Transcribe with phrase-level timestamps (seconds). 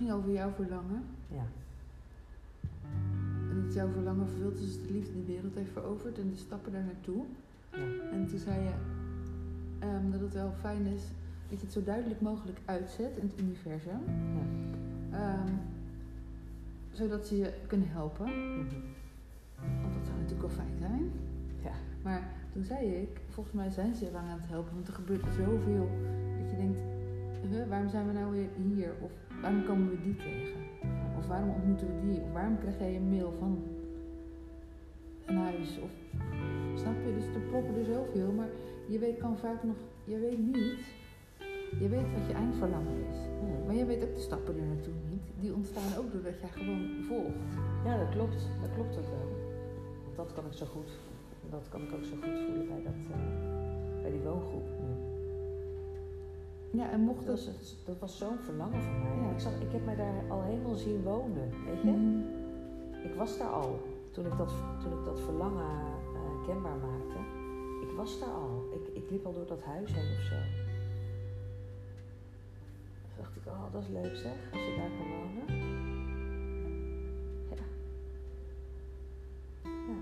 [0.00, 1.02] ging over jouw verlangen.
[1.28, 1.46] Ja.
[3.50, 6.36] En dat jouw verlangen vervuld is als de liefde de wereld heeft veroverd en de
[6.36, 7.24] stappen daar naartoe.
[7.72, 8.10] Ja.
[8.12, 8.74] En toen zei je
[9.78, 11.02] ehm, dat het wel fijn is
[11.48, 14.00] dat je het zo duidelijk mogelijk uitzet in het universum.
[14.36, 14.44] Ja.
[15.18, 15.52] Ehm,
[16.90, 18.26] zodat ze je kunnen helpen.
[18.26, 18.74] Mhm.
[19.82, 21.10] Want dat zou natuurlijk wel fijn zijn.
[21.62, 21.74] Ja.
[22.02, 22.22] Maar
[22.52, 24.74] toen zei ik, volgens mij zijn ze je lang aan het helpen.
[24.74, 25.88] Want er gebeurt zoveel
[26.40, 26.78] dat je denkt,
[27.48, 28.92] huh, waarom zijn we nou weer hier?
[29.00, 29.10] Of
[29.42, 30.60] waarom komen we die tegen?
[31.18, 32.20] Of waarom ontmoeten we die?
[32.20, 33.62] Of waarom krijg jij een mail van
[35.26, 35.78] een huis?
[35.82, 35.90] Of,
[36.74, 37.14] snap je?
[37.14, 38.32] Dus er ploppen er zoveel.
[38.32, 38.48] Maar
[38.88, 40.98] je weet kan vaak nog, je weet niet.
[41.78, 43.16] Je weet wat je eindverlangen is.
[43.42, 43.66] Mhm.
[43.66, 45.22] Maar je weet ook de stappen er naartoe niet.
[45.40, 47.50] Die ontstaan ook doordat jij gewoon volgt.
[47.84, 48.48] Ja, dat klopt.
[48.60, 49.28] Dat klopt ook wel.
[50.16, 50.90] Dat kan ik zo goed.
[51.50, 55.19] Dat kan ik ook zo goed voelen bij, dat, eh, bij die woongroep nu.
[56.72, 59.26] Ja, en mocht Dat was, het- dat was zo'n verlangen van mij.
[59.26, 59.30] Ja.
[59.32, 61.90] Ik, zag, ik heb mij daar al helemaal zien wonen, weet je?
[61.90, 62.18] Mhm.
[63.08, 63.80] Ik was daar al.
[64.12, 65.70] Toen ik dat, toen ik dat verlangen
[66.14, 67.18] eh, kenbaar maakte.
[67.82, 68.64] Ik was daar al.
[68.74, 70.34] Ik, ik liep al door dat huis heen of zo.
[73.02, 75.58] Toen dacht ik, oh, dat is leuk zeg, als je daar kan wonen.
[77.50, 77.56] Ja.
[79.62, 79.98] Ja.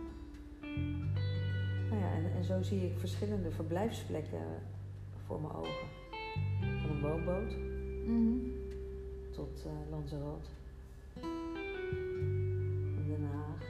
[1.90, 4.42] Nou ja, en, en zo zie ik verschillende verblijfsplekken
[5.26, 5.88] voor mijn ogen.
[6.60, 7.56] Van een woonboot
[8.06, 8.36] Mhm.
[9.30, 10.48] tot eh Lanzarote.
[13.06, 13.62] Den Haag.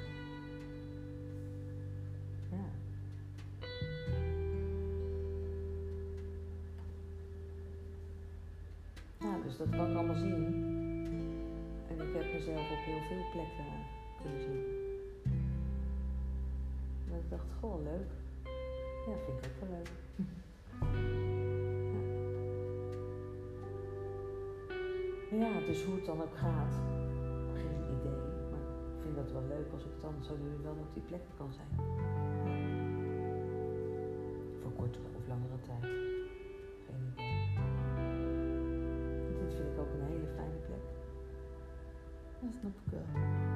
[2.51, 2.65] Ja.
[9.21, 10.35] Ja, dus dat kan ik allemaal zien.
[11.89, 13.65] En ik heb mezelf op heel veel plekken
[14.23, 14.65] kunnen zien.
[17.09, 18.11] Dat ik dacht, goh, leuk.
[19.07, 19.89] Ja, vind ik ook wel leuk.
[25.31, 26.75] Ja, dus hoe het dan ook gaat,
[27.53, 28.21] geen idee.
[28.51, 28.61] Maar
[28.95, 31.35] ik vind dat wel leuk als ik dan zo nu en dan op die plekken
[31.37, 31.69] kan zijn.
[34.61, 35.83] Voor kortere of langere tijd.
[36.87, 37.47] Geen idee.
[39.41, 40.85] Dit vind ik ook een hele fijne plek.
[42.41, 43.48] Dat snap ik wel.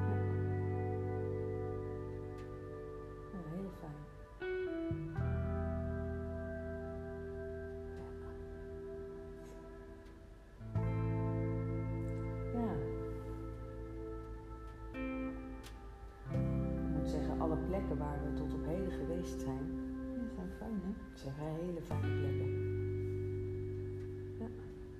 [17.72, 19.64] Plekken waar we tot op heden geweest zijn,
[20.12, 20.92] Ja, zijn fijn, hè?
[21.22, 22.50] zijn hele fijne plekken.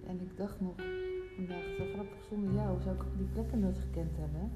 [0.07, 0.75] En ik dacht nog
[1.37, 4.41] vandaag, zo grappig, zonder jou zou ik die plekken nooit gekend hebben.
[4.41, 4.49] hè?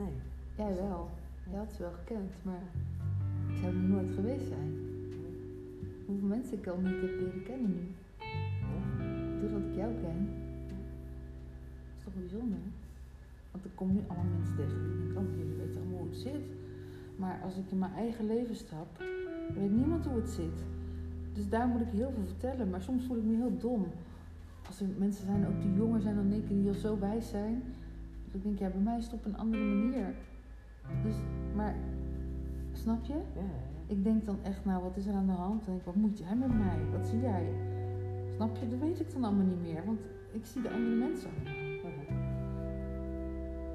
[0.00, 0.12] Nee.
[0.56, 1.08] Jij wel.
[1.50, 2.64] Jij had ze wel gekend, maar
[3.50, 4.70] ik zou er nooit geweest zijn.
[6.06, 7.84] Hoeveel mensen ik al niet heb leren kennen nu.
[9.40, 10.20] Doordat ik jou ken.
[10.68, 10.78] Dat
[11.96, 12.58] is toch bijzonder?
[13.52, 16.16] Want ik kom nu allemaal mensen tegen die denken, oh jullie weten allemaal hoe het
[16.16, 16.44] zit.
[17.16, 19.02] Maar als ik in mijn eigen leven stap,
[19.54, 20.64] weet niemand hoe het zit.
[21.32, 22.70] Dus daar moet ik heel veel vertellen.
[22.70, 23.86] Maar soms voel ik me heel dom.
[24.66, 27.28] Als er mensen zijn ook die jonger zijn dan ik en die al zo wijs
[27.28, 27.62] zijn.
[28.24, 30.14] Dat ik denk, ja, bij mij is het op een andere manier.
[31.02, 31.14] Dus,
[31.54, 31.74] maar,
[32.72, 33.12] snap je?
[33.12, 35.64] Ja, ja, Ik denk dan echt, nou, wat is er aan de hand?
[35.64, 36.78] Denk ik, wat moet jij met mij?
[36.92, 37.46] Wat zie jij?
[38.34, 38.68] Snap je?
[38.68, 40.00] Dat weet ik dan allemaal niet meer, want
[40.32, 41.30] ik zie de andere mensen.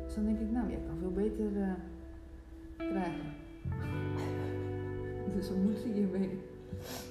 [0.06, 1.72] Dus dan denk ik, nou, jij kan veel beter eh,
[2.90, 3.34] krijgen.
[5.36, 6.40] dus wat moet je hiermee?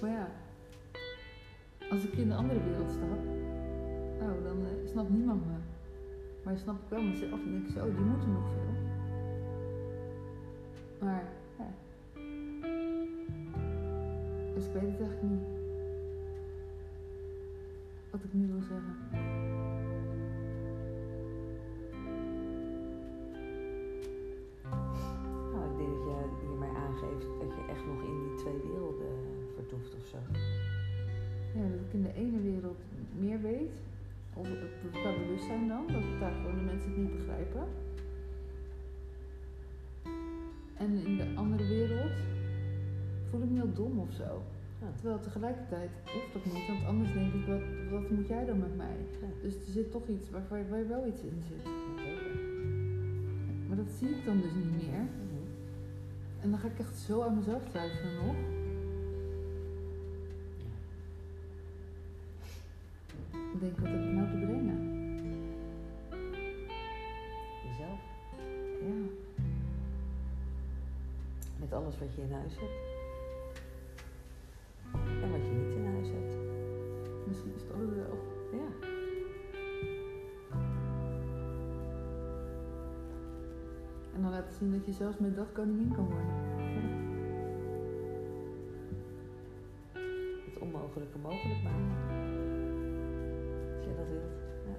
[0.00, 0.28] Maar ja,
[1.90, 3.18] als ik in de andere wereld stap,
[4.20, 5.52] nou, dan eh, snapt niemand me.
[6.44, 8.74] Maar snap ik wel mezelf en denk ik zo, oh, die moeten nog veel.
[11.00, 11.24] Maar,
[11.58, 11.66] ja.
[14.54, 15.46] Dus ik weet het eigenlijk niet.
[18.10, 19.49] Wat ik nu wil zeggen.
[36.34, 37.64] Gewoon de mensen het niet begrijpen.
[40.76, 42.12] En in de andere wereld
[43.30, 44.42] voel ik me heel dom of zo.
[44.80, 44.86] Ja.
[44.94, 47.60] Terwijl tegelijkertijd hoeft dat niet, want anders denk ik, wat,
[47.90, 48.96] wat moet jij dan met mij?
[49.20, 49.26] Ja.
[49.42, 51.64] Dus er zit toch iets waar, waar, waar wel iets in zit.
[53.68, 55.00] Maar dat zie ik dan dus niet meer.
[55.00, 55.40] Mhm.
[56.40, 58.34] En dan ga ik echt zo aan mezelf twijfelen nog.
[63.54, 64.09] Ik denk, heb ik
[71.72, 72.88] alles wat je in huis hebt.
[75.22, 76.36] En wat je niet in huis hebt.
[77.26, 78.18] Misschien is het allemaal wel.
[78.52, 78.88] Ja.
[84.14, 86.48] En dan laten zien dat je zelfs met dat koningin kan worden.
[90.44, 92.08] Het onmogelijke mogelijk maken.
[93.76, 94.38] Als jij dat wilt.
[94.66, 94.76] Ja.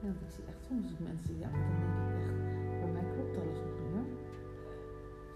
[0.00, 1.60] ja want ik zie echt soms mensen die ja, dan
[2.20, 2.34] echt,
[2.80, 3.75] bij mij klopt alles nog.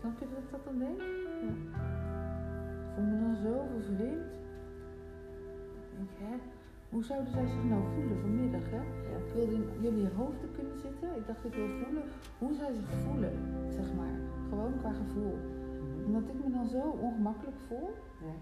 [0.00, 0.98] Snap je dat ik dat dan denk?
[1.00, 1.52] Ja.
[2.84, 4.30] Ik voel me dan zo vervreemd.
[5.84, 6.34] Ik denk, hè,
[6.90, 8.82] hoe zouden zij zich nou voelen vanmiddag, hè?
[9.10, 9.16] Ja.
[9.24, 11.08] Ik wilde in jullie hoofden kunnen zitten.
[11.16, 12.04] Ik dacht, ik wil voelen
[12.38, 13.32] hoe zij zich voelen,
[13.78, 14.14] zeg maar.
[14.48, 15.36] Gewoon qua gevoel.
[16.06, 17.88] Omdat ik me dan zo ongemakkelijk voel
[18.28, 18.34] Ja.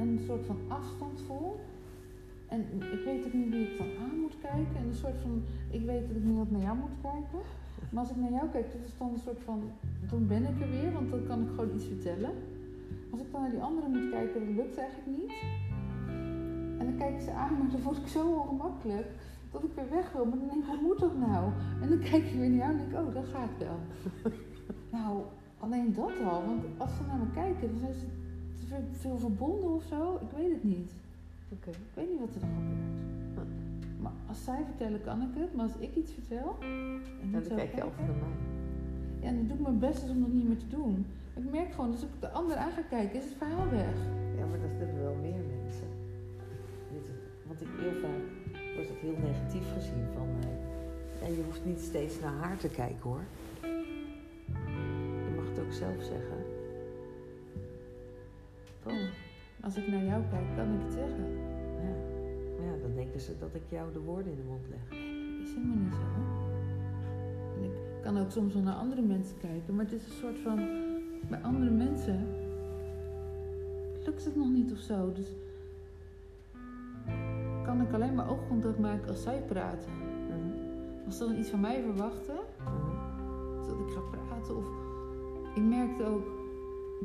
[0.00, 1.60] en een soort van afstand voel.
[2.48, 2.60] En
[2.96, 4.76] ik weet ook niet wie ik dan aan moet kijken.
[4.76, 7.38] En een soort van, ik weet dat ik niet naar jou moet kijken.
[7.90, 9.62] Maar als ik naar jou kijk, dat is dan een soort van,
[10.10, 12.30] dan ben ik er weer, want dan kan ik gewoon iets vertellen.
[13.10, 15.32] Als ik dan naar die anderen moet kijken, dat lukt eigenlijk niet.
[16.78, 19.06] En dan kijk ik ze aan, maar dan word ik zo ongemakkelijk
[19.52, 20.24] dat ik weer weg wil.
[20.24, 21.52] Maar dan denk ik, hoe moet dat nou?
[21.82, 23.78] En dan kijk ik weer naar jou en denk ik, oh, dat gaat wel.
[24.98, 25.22] nou,
[25.58, 26.44] alleen dat al.
[26.46, 28.06] Want als ze naar me kijken, dan zijn ze
[28.60, 30.14] te veel- veel verbonden of zo.
[30.14, 30.90] Ik weet het niet.
[31.52, 31.70] Oké.
[31.70, 33.23] Ik weet niet wat er dan gebeurt.
[34.34, 35.54] Als zij vertellen, kan ik het.
[35.54, 36.56] Maar als ik iets vertel...
[36.60, 38.36] En En dan kijk je altijd naar mij.
[39.20, 41.06] Ja, en dan doe ik mijn best om dat niet meer te doen.
[41.34, 43.96] Ik merk gewoon, als ik de ander aan ga kijken, is het verhaal weg.
[44.38, 45.88] Ja, maar dat hebben wel meer mensen.
[47.46, 48.24] Want ik heel vaak
[48.74, 50.28] wordt het heel negatief gezien van...
[50.40, 53.24] eh, ja, je hoeft niet steeds naar haar te kijken hoor.
[55.26, 56.44] Je mag het ook zelf zeggen.
[58.82, 59.12] Toch?
[59.60, 61.43] Als ik naar jou kijk, kan ik het zeggen.
[62.94, 64.80] Dan denken ze dat ik jou de woorden in de mond leg.
[64.88, 66.06] Dat is helemaal niet zo.
[67.56, 70.38] En ik kan ook soms wel naar andere mensen kijken, maar het is een soort
[70.38, 70.56] van...
[71.28, 72.26] Bij andere mensen
[74.04, 75.12] lukt het nog niet of zo.
[75.12, 75.28] Dus
[77.64, 79.90] kan ik alleen maar oogcontact maken als zij praten.
[81.06, 83.66] Als ze dan iets van mij verwachten, Mhm.
[83.68, 84.56] dat ik ga praten.
[84.56, 84.66] Of
[85.54, 86.26] ik merkte ook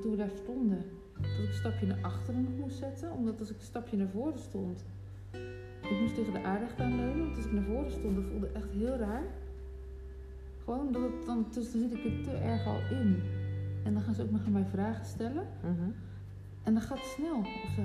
[0.02, 0.84] toen we daar stonden
[1.14, 3.12] dat ik een stapje naar achteren moest zetten.
[3.12, 4.86] Omdat als ik een stapje naar voren stond,
[5.90, 7.24] ik moest tegen de aarde gaan leunen.
[7.24, 9.24] Want als ik naar voren stond, dat voelde echt heel raar.
[10.64, 13.22] Gewoon dat het dan, dan zit ik er te erg al in.
[13.84, 15.48] En dan gaan ze ook nog aan mij vragen stellen.
[15.62, 15.90] Mhm.
[16.64, 17.82] En dan gaat het snel of zo.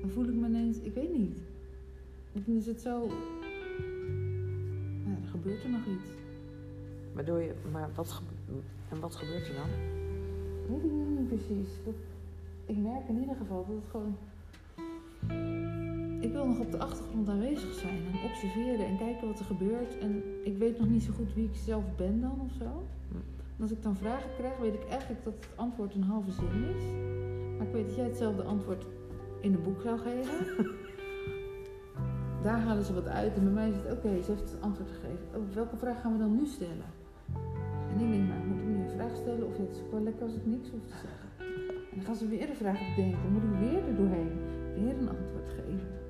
[0.00, 1.38] Dan voel ik me ineens, ik weet niet.
[2.32, 3.06] Dan is het zo.
[5.04, 6.08] Ja, er gebeurt er nog iets.
[7.12, 8.22] Waardoor je, maar wat,
[8.88, 9.68] en wat gebeurt er dan?
[10.68, 11.68] Weet ik niet precies.
[11.84, 11.94] Dat,
[12.66, 14.16] ik merk in ieder geval dat het gewoon.
[16.24, 19.98] Ik wil nog op de achtergrond aanwezig zijn en observeren en kijken wat er gebeurt.
[19.98, 22.86] En ik weet nog niet zo goed wie ik zelf ben dan of zo.
[23.56, 26.64] En als ik dan vragen krijg, weet ik eigenlijk dat het antwoord een halve zin
[26.76, 26.82] is.
[27.56, 28.86] Maar ik weet dat jij hetzelfde antwoord
[29.40, 30.66] in een boek zou geven.
[32.42, 34.90] Daar halen ze wat uit en bij mij is het oké, ze heeft het antwoord
[34.90, 35.26] gegeven.
[35.34, 36.90] Oh, welke vraag gaan we dan nu stellen?
[37.90, 40.34] En ik denk, maar moet ik nu een vraag stellen of het is lekker als
[40.34, 41.28] ik niks hoef te zeggen.
[41.90, 44.32] En dan gaan ze weer een vraag bedenken, moet ik weer er doorheen,
[44.74, 46.03] weer een antwoord geven.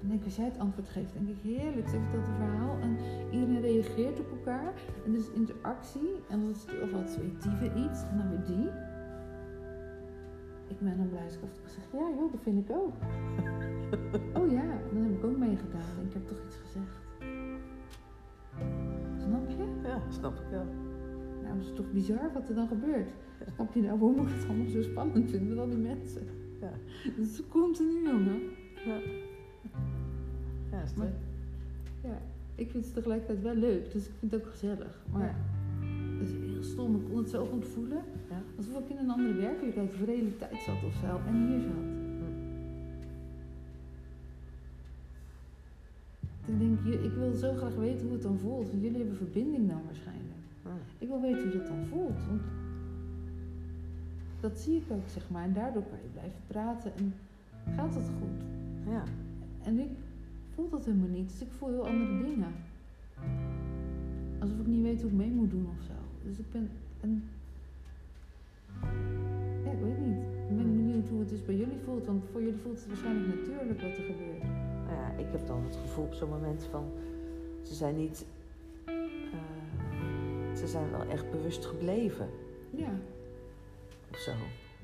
[0.00, 2.34] En dan denk ik, als jij het antwoord geeft, denk ik heerlijk, ze vertelt een
[2.34, 2.96] verhaal en
[3.30, 4.72] iedereen reageert op elkaar.
[5.04, 8.68] En dus interactie, en dan is het weet die weer iets, en dan weer die.
[10.68, 12.92] Ik ben dan blij als ik zeg, ja joh, dat vind ik ook.
[14.38, 16.96] oh ja, dan heb ik ook meegedaan en ik heb toch iets gezegd.
[19.16, 19.88] Snap je?
[19.88, 20.66] Ja, snap ik wel.
[21.42, 23.10] Nou, dat is toch bizar wat er dan gebeurt.
[23.54, 26.26] Snap je nou waarom ik het allemaal zo spannend vind met al die mensen?
[26.60, 26.72] Ja.
[27.16, 28.40] Dat is continu, jongen.
[28.84, 29.00] Ja,
[30.96, 31.12] Maar-.
[32.04, 32.18] Ja,
[32.54, 34.98] ik vind het tegelijkertijd wel leuk, dus ik vind het ook gezellig.
[35.12, 35.34] Maar
[36.18, 38.02] het is heel stom, ik kon het zo goed voelen.
[38.30, 38.42] Ja.
[38.56, 41.20] Alsof ik in een andere werkelijkheid of realiteit zat of zo.
[41.26, 41.86] En hier zat.
[46.46, 48.70] Ik denk, je- ik wil zo graag weten hoe het dan voelt.
[48.70, 50.42] Want jullie hebben verbinding dan waarschijnlijk.
[50.62, 50.72] Ah.
[50.98, 52.26] Ik wil weten hoe dat dan voelt.
[52.28, 52.40] Want
[54.40, 55.44] dat zie ik ook, zeg maar.
[55.44, 56.92] En daardoor kan je blijven praten.
[56.96, 57.14] En
[57.74, 58.44] gaat het goed.
[58.92, 59.02] Ja,
[59.62, 59.88] En ik
[60.58, 61.30] voel dat helemaal niet.
[61.30, 62.52] Dus ik voel heel andere dingen.
[64.40, 65.92] Alsof ik niet weet hoe ik mee moet doen of zo.
[66.24, 66.70] Dus ik ben...
[67.00, 67.24] En,
[69.64, 70.22] ja, ik weet niet.
[70.50, 72.06] Ik ben benieuwd hoe het dus bij jullie voelt.
[72.06, 74.42] Want voor jullie voelt het waarschijnlijk natuurlijk wat er gebeurt.
[74.86, 76.84] nou ja, ik heb dan het gevoel op zo'n moment van...
[77.62, 78.26] Ze zijn niet...
[78.84, 78.94] eh,
[80.56, 82.28] ze zijn wel echt bewust gebleven.
[82.70, 82.90] Ja.
[84.10, 84.32] Of zo.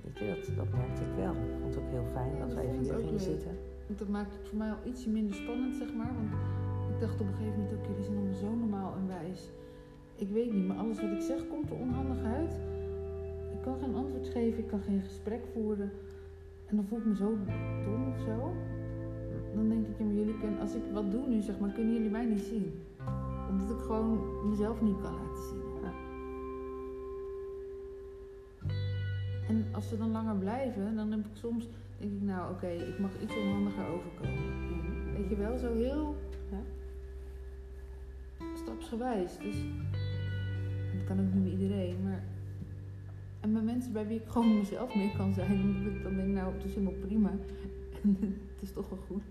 [0.05, 1.33] Weet je, dat, dat merkte ik wel.
[1.33, 3.73] Ik vond het ook heel fijn Ja, dat dat we even hier gingen zitten.
[3.87, 6.15] Dat maakt het voor mij al ietsje minder spannend, zeg maar.
[6.15, 6.31] Want
[6.95, 9.51] ik dacht op een gegeven moment ook, jullie zijn allemaal zo normaal en wijs.
[10.17, 12.53] Ik weet niet, maar alles wat ik zeg komt er onhandig uit.
[13.53, 15.91] Ik kan geen antwoord geven, ik kan geen gesprek voeren.
[16.67, 17.37] En dan voel ik me zo
[17.85, 18.53] dom of zo.
[19.55, 22.25] Dan denk ik, jullie kunnen, als ik wat doe nu, zeg maar, kunnen jullie mij
[22.25, 22.73] niet zien.
[23.51, 25.63] Omdat ik gewoon mezelf niet kan laten zien.
[29.49, 31.69] En als ze dan langer blijven, dan heb ik soms
[32.09, 35.13] denk ik, nou oké, ik mag iets onhandiger overkomen.
[35.17, 36.17] Weet je wel, zo heel
[36.51, 36.61] Ja.
[38.55, 39.39] stapsgewijs.
[39.39, 39.57] Dus
[40.97, 42.23] dat kan ook niet met iedereen, maar.
[43.41, 46.29] En met mensen bij wie ik gewoon mezelf mee kan zijn, omdat ik dan denk,
[46.29, 47.31] nou, het is helemaal prima.
[48.03, 48.17] En
[48.53, 49.23] het is toch wel goed.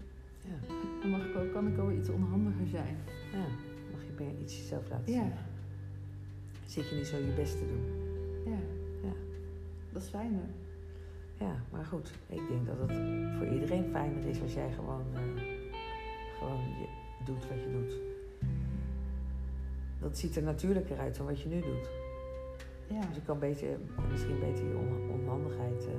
[0.41, 0.75] Ja.
[1.01, 2.95] Dan mag ik ook, kan ik ook iets onhandiger zijn.
[3.31, 3.45] ja,
[3.91, 5.31] mag je meer iets jezelf laten Ja, zien.
[6.65, 7.83] Zit je niet zo je best te doen.
[8.53, 8.59] ja.
[9.07, 9.13] Ja.
[9.91, 10.45] Dat is fijner.
[11.43, 12.97] Ja, maar goed, ik denk dat het
[13.37, 15.21] voor iedereen fijner is als jij gewoon, eh,
[16.37, 16.87] gewoon je
[17.25, 17.93] doet wat je doet.
[19.99, 21.89] Dat ziet er natuurlijker uit dan wat je nu doet.
[22.87, 22.99] Ja.
[23.07, 23.67] Dus je kan beter,
[24.11, 25.93] misschien beter je on- onhandigheid eh,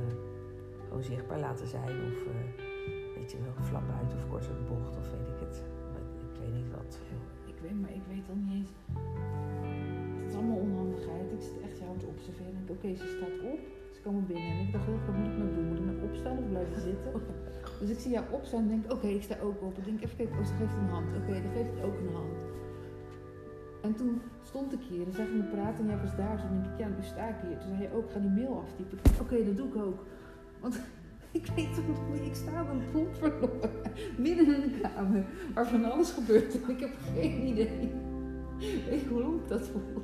[0.88, 1.88] gewoon zichtbaar laten zijn.
[2.12, 2.62] Of eh
[3.16, 5.62] weet je wel, flap uit of kort de bocht of weet ik het.
[6.34, 6.98] Ik weet niet wat.
[7.46, 8.70] Ik weet, maar ik weet dan niet eens.
[10.20, 11.32] Het is allemaal onhandigheid.
[11.32, 12.66] Ik zit echt jou te observeren.
[12.68, 13.58] Oké, ze staat op.
[14.04, 14.50] Komen binnen.
[14.50, 15.68] En ik dacht, wat moet ik nou doen?
[15.68, 17.12] Moet ik nou opstaan of blijven zitten?
[17.80, 19.78] Dus ik zie jou opstaan en denk, oké, ik sta ook op.
[19.78, 21.08] Ik denk, even kijken, oh, ze geeft een hand.
[21.16, 22.40] Oké, dan geeft ook een hand.
[23.82, 26.40] En toen stond ik hier en ik me praten en jij was daar.
[26.40, 27.58] Toen denk ik, ja, nu sta ik hier.
[27.58, 28.98] Toen zei je ook, ga die mail aftypen.
[28.98, 30.06] Ik Oké, dat doe ik ook.
[30.60, 30.80] Want
[31.38, 33.70] ik weet toch niet, ik sta dan pomp verloren.
[34.24, 35.24] Midden in de kamer.
[35.54, 37.92] Waar van alles gebeurt en ik heb geen idee.
[38.58, 40.02] Je hoe ik dat voel?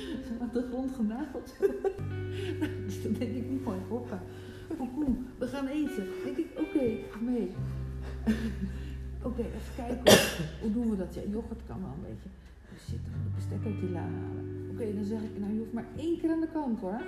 [0.40, 1.54] Aan de grond genageld.
[2.86, 4.22] Dus dan denk ik, mooi, hoppa.
[4.76, 5.96] Kom, kom, we gaan eten.
[5.96, 7.50] Dan denk ik, oké, ga mee.
[9.28, 10.18] Oké, even kijken.
[10.60, 11.14] Hoe, doen we dat?
[11.14, 12.28] Ja, yoghurt kan wel een beetje.
[12.72, 14.44] Dus zitten we de bestek uit die la halen.
[14.70, 17.00] Oké, dan zeg ik, nou je hoeft maar één keer aan de kant hoor.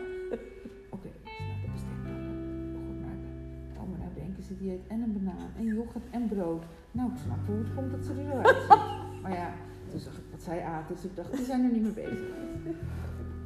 [0.96, 2.34] Oké, dus nou de bestek pakken.
[2.74, 3.30] Yoghurt maken.
[3.78, 6.64] Oh, maar nou denken ze, die eet en een banaan en yoghurt en brood.
[6.92, 9.22] Nou, ik snap hoe het komt dat ze er zo uitziet.
[9.22, 9.48] Maar ja,
[9.90, 12.28] toen zag ik wat zij aten, dus ik dacht, die zijn er niet mee bezig.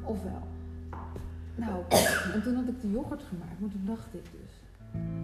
[0.03, 0.43] Ofwel.
[1.55, 1.83] Nou,
[2.33, 4.51] en toen had ik de yoghurt gemaakt, maar toen dacht ik dus,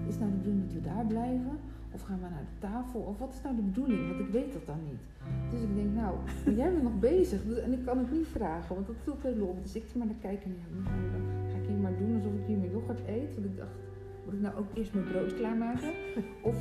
[0.07, 1.57] is nou de bedoeling dat we daar blijven?
[1.93, 2.99] Of gaan we naar de tafel?
[2.99, 4.07] Of wat is nou de bedoeling?
[4.07, 5.03] Want ik weet dat dan niet.
[5.51, 6.13] Dus ik denk, nou,
[6.55, 7.43] jij bent nog bezig.
[7.43, 9.63] Dus, en ik kan het niet vragen, want dat is heel lomp.
[9.63, 10.51] Dus ik maar naar kijken.
[10.51, 11.23] Ja, dan?
[11.51, 13.33] Ga ik hier maar doen alsof ik hier mijn yoghurt eet?
[13.33, 13.75] Want ik dacht,
[14.25, 15.91] moet ik nou ook eerst mijn brood klaarmaken?
[16.41, 16.57] Of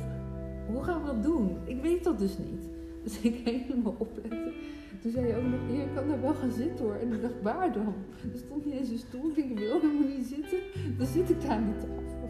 [0.71, 1.57] hoe gaan we dat doen?
[1.63, 2.63] Ik weet dat dus niet.
[3.03, 4.53] Dus ik helemaal opletten.
[5.01, 6.95] Toen zei je ook nog, je kan daar wel gaan zitten hoor.
[6.95, 7.93] En ik dacht, waar dan?
[8.33, 9.29] Er stond niet eens een stoel.
[9.29, 10.59] Ik denk, ik wil helemaal niet zitten.
[10.97, 12.29] Dan zit ik daar aan die tafel.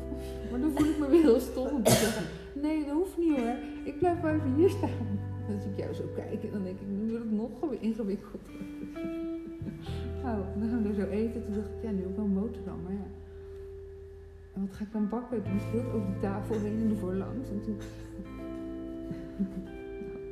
[0.51, 2.23] Maar dan voel ik me weer heel stom om te zeggen,
[2.53, 3.55] nee dat hoeft niet hoor.
[3.83, 5.19] Ik blijf maar even hier staan.
[5.47, 8.41] Dan zie ik jou zo kijken en dan denk ik, nu wordt het nog ingewikkeld.
[10.23, 11.43] Nou, dan gaan we er zo eten.
[11.45, 13.07] Toen dacht ik, ja, nu ook wel een boterham, maar ja.
[14.53, 15.43] En wat ga ik dan bakken?
[15.43, 17.49] Toen moest ik over de tafel heen en ervoor langs.
[17.49, 17.77] En toen...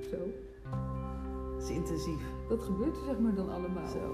[0.10, 0.22] zo.
[1.56, 2.22] Het is intensief.
[2.50, 3.88] Dat gebeurt er zeg maar dan allemaal.
[3.88, 4.06] Zo.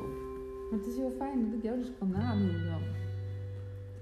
[0.69, 2.81] Maar het is heel fijn dat ik jou dus kan nadoen dan.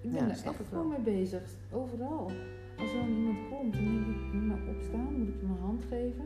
[0.01, 1.41] Ik ben Ja, snap echt gewoon mee bezig.
[1.71, 2.31] Overal.
[2.79, 5.13] Als er dan iemand komt, dan denk ik, moet ik nou opstaan?
[5.17, 6.25] Moet ik hem een hand geven?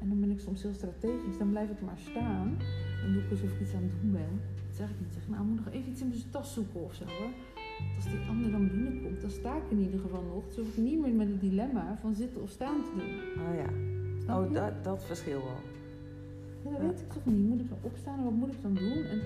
[0.00, 1.38] En dan ben ik soms heel strategisch.
[1.38, 2.56] Dan blijf ik maar staan.
[3.02, 4.32] Dan doe ik alsof ik iets aan het doen ben.
[4.66, 5.12] Dat zeg ik niet.
[5.12, 7.32] Zeg, nou, ik moet nog even iets in mijn tas zoeken of zo hoor.
[7.80, 10.44] Want Als die ander dan binnenkomt, dan sta ik in ieder geval nog.
[10.46, 13.44] Dus hoef ik niet meer met het dilemma van zitten of staan te doen.
[13.46, 13.70] Oh ja.
[14.30, 15.60] Oh, dat, dat verschil wel.
[16.72, 17.48] Ja, dat weet ik toch niet.
[17.48, 19.04] Moet ik dan opstaan en wat moet ik dan doen?
[19.04, 19.20] En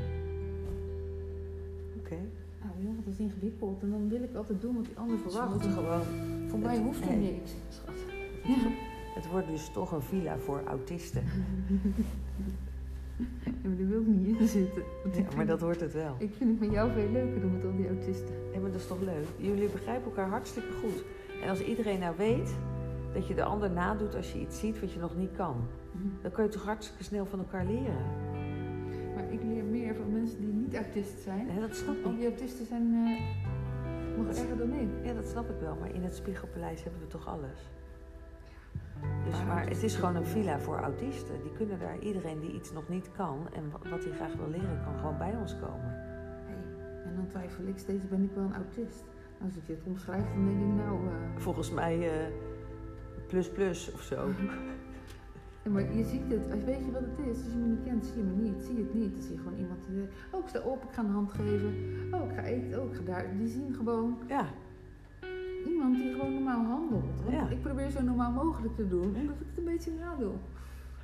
[1.98, 2.16] Oké.
[2.62, 3.82] Nou joh, dat is ingewikkeld.
[3.82, 5.66] En dan wil ik altijd doen wat die ander verwacht.
[5.66, 6.00] gewoon...
[6.48, 7.32] Voor mij hoeft er Nee.
[7.32, 7.50] niks.
[7.68, 7.94] Schat.
[8.44, 8.70] Ja.
[9.14, 11.22] Het wordt dus toch een villa voor autisten.
[13.44, 14.82] Ja, maar daar wil ik niet in zitten.
[15.12, 16.14] Ja, maar vind, dat wordt het wel.
[16.18, 18.34] ik vind het met jou veel leuker dan met al die autisten.
[18.52, 19.26] Ja, maar dat is toch leuk?
[19.36, 21.04] Jullie begrijpen elkaar hartstikke goed.
[21.42, 22.54] En als iedereen nou weet
[23.14, 25.56] dat je de ander nadoet als je iets ziet wat je nog niet kan,
[26.22, 27.96] dan kan je toch hartstikke snel van elkaar leren.
[29.14, 31.46] Maar ik leer meer van mensen die niet autist zijn.
[31.46, 32.16] Nee, dat snap ik.
[32.16, 34.88] die autisten zijn eh, nog erger dan ik.
[35.06, 35.76] Ja, dat snap ik wel.
[35.80, 37.70] Maar in het Spiegelpaleis hebben we toch alles.
[39.24, 41.42] Dus, Maar maar het is gewoon een villa voor autisten.
[41.42, 44.48] Die kunnen daar, iedereen die iets nog niet kan en wa- wat hij graag wil
[44.48, 45.92] leren, kan gewoon bij ons komen.
[46.46, 46.56] Hey,
[47.04, 49.04] en dan twijfel ik steeds, ben ik wel een autist?
[49.44, 51.06] Als ik dit omschrijf, dan denk ik nou...
[51.06, 52.26] eh, Volgens mij eh,
[53.34, 54.28] plus plus of zo.
[55.64, 57.82] Ja, maar je ziet het, als weet je wat het is, als je me niet
[57.84, 59.12] kent, zie je me niet, zie je het niet.
[59.14, 61.72] Dan zie je gewoon iemand die oh ik sta op, ik ga een hand geven,
[62.12, 63.36] oh ik ga eten, oh ik ga daar.
[63.38, 64.46] Die zien gewoon Ja,
[65.66, 67.04] iemand die gewoon normaal handelt.
[67.24, 67.48] Want Ja.
[67.48, 70.32] ik probeer zo normaal mogelijk te doen, omdat ik het een beetje nadoe.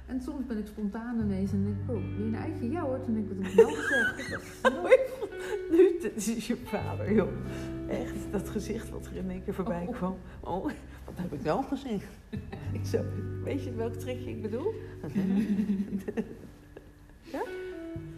[0.06, 2.70] En soms ben ik spontaan ineens en denk ik, oh, wil je een eitje?
[2.70, 4.62] Ja hoor, toen denk ik, heb ik nou gezegd?
[5.70, 7.28] Nu dit is je vader, joh.
[7.88, 9.94] Echt, dat gezicht wat er in één keer voorbij Oh.
[9.94, 10.16] kwam.
[10.40, 10.64] Oh,
[11.04, 12.06] wat heb ik nou gezegd?
[12.72, 13.02] Ik zo,
[13.44, 14.72] weet je welk trekje ik bedoel?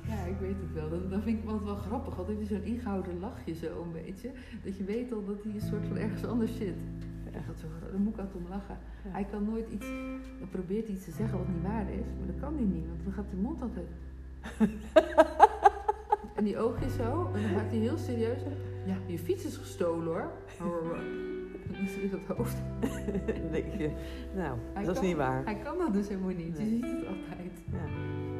[0.08, 0.90] Ja, ik weet het wel.
[0.90, 2.14] Dat, dat vind ik altijd wel grappig.
[2.16, 4.30] Want heeft hij zo'n ingehouden lachje zo een beetje.
[4.64, 6.80] Dat je weet al dat hij een soort van ergens anders zit.
[7.32, 8.78] Echt, dat zo, daar moet ik altijd om lachen.
[9.04, 9.10] Ja.
[9.10, 9.86] Hij kan nooit iets,
[10.38, 12.06] dan probeert iets te zeggen wat niet waar is.
[12.18, 13.88] Maar dat kan hij niet, want dan gaat de mond altijd.
[16.34, 17.30] En die oogjes zo.
[17.34, 18.40] En dan gaat hij heel serieus.
[18.84, 20.30] Ja, je fiets is gestolen hoor.
[20.58, 22.56] En dan is het hoofd.
[23.26, 23.90] Dan denk je,
[24.34, 25.44] nou, Hij dat is niet waar.
[25.44, 26.58] Hij kan dat dus helemaal niet.
[26.58, 26.70] Nee.
[26.70, 27.64] Je ziet het altijd.
[27.72, 27.78] Ja.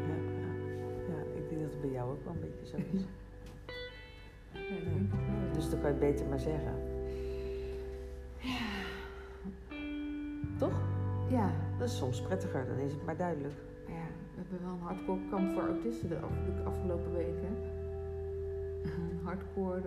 [0.08, 0.52] Ja, ja.
[1.08, 3.00] ja, ik denk dat het bij jou ook wel een beetje zo is.
[4.52, 5.54] Ja, ja.
[5.54, 6.74] Dus dan kan je het beter maar zeggen.
[10.58, 10.80] Toch?
[11.28, 13.54] Ja, Dat is soms prettiger, dan is het maar duidelijk.
[13.86, 13.92] ja,
[14.34, 16.18] we hebben wel een hardcore kamp voor autisten de
[16.64, 17.56] afgelopen weken.
[19.24, 19.84] Hardcore, eh,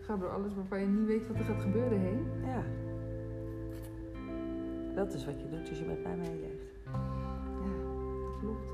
[0.00, 2.26] ga door alles waarvan je niet weet wat er gaat gebeuren heen.
[2.44, 2.62] Ja.
[4.94, 6.64] Dat is wat je doet als je met mij meeleeft.
[6.84, 7.82] Ja,
[8.22, 8.66] dat klopt.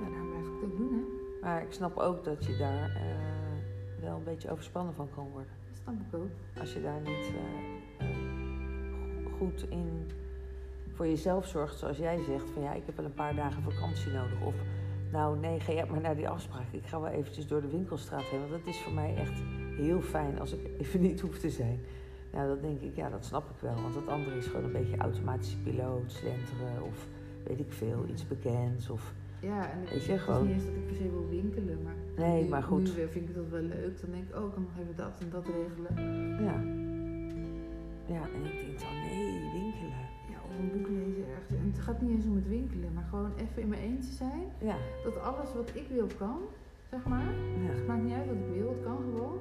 [0.00, 1.00] Ja, daarom blijf ik het ook doen, hè.
[1.40, 5.52] Maar ik snap ook dat je daar eh, wel een beetje overspannen van kan worden.
[5.68, 6.60] Dat snap ik ook.
[6.60, 7.32] Als je daar niet
[7.98, 10.10] eh, go- goed in
[10.92, 14.12] voor jezelf zorgt, zoals jij zegt, van ja, ik heb wel een paar dagen vakantie
[14.12, 14.40] nodig.
[14.44, 14.54] Of
[15.12, 16.66] nou nee, ga jij maar naar die afspraak.
[16.70, 18.40] Ik ga wel eventjes door de winkelstraat heen.
[18.40, 19.42] Want dat is voor mij echt
[19.76, 21.80] heel fijn als ik even niet hoef te zijn.
[22.32, 23.74] Nou, dat denk ik, ja, dat snap ik wel.
[23.82, 27.06] Want het andere is gewoon een beetje automatische piloot, slenteren of
[27.46, 28.90] weet ik veel, iets bekends.
[28.90, 31.10] Of, Ja, en ik, Weet je, het gewoon- is niet eens dat ik per se
[31.10, 31.94] wil winkelen, maar...
[32.16, 32.96] Nee, nu, maar goed.
[32.96, 34.00] Nu vind ik dat wel leuk.
[34.00, 35.94] Dan denk ik, oh, ik kan nog even dat en dat regelen.
[36.44, 36.78] ja.
[38.14, 40.08] Ja, en ik denk dan, nee, winkelen.
[40.60, 41.58] Ja, een boek lezen ergens.
[41.60, 44.42] En het gaat niet eens om het winkelen, maar gewoon even in mijn eentje zijn.
[44.58, 46.38] Ja, Dat alles wat ik wil kan,
[46.90, 47.32] zeg maar.
[47.64, 47.70] ja.
[47.70, 49.38] Het maakt niet uit wat ik wil, het kan gewoon.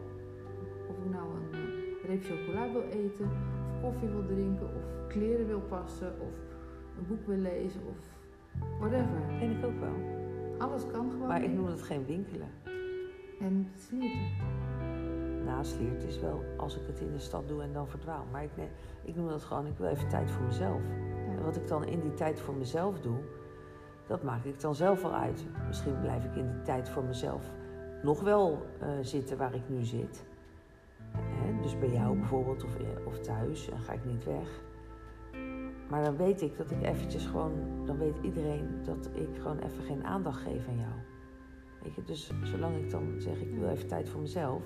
[0.89, 5.47] Of ik nou een eh, reep chocola wil eten, of koffie wil drinken, of kleren
[5.47, 6.36] wil passen, of
[6.97, 7.97] een boek wil lezen, of
[8.79, 9.21] whatever.
[9.39, 10.17] Vind ik ook wel.
[10.58, 11.27] Alles kan gewoon.
[11.27, 12.47] Maar ik noem het geen winkelen.
[13.39, 14.27] En slierten.
[15.49, 18.25] Nasliert is wel als ik het in de stad doe en dan verdwaal.
[18.31, 18.69] Maar ik, ne-
[19.03, 20.81] ik noem dat gewoon, ik wil even tijd voor mezelf.
[21.29, 23.17] En wat ik dan in die tijd voor mezelf doe,
[24.07, 25.45] dat maak ik dan zelf wel uit.
[25.67, 27.51] Misschien blijf ik in die tijd voor mezelf
[28.03, 30.25] nog wel eh, zitten waar ik nu zit.
[31.12, 34.62] Hè, dus bij jou bijvoorbeeld of, eh, of thuis en ga ik niet weg.
[35.89, 39.83] Maar dan weet ik dat ik eventjes gewoon, dan weet iedereen dat ik gewoon even
[39.83, 40.93] geen aandacht geef aan jou.
[41.83, 44.63] Weet je, dus zolang ik dan zeg ik wil even tijd voor mezelf,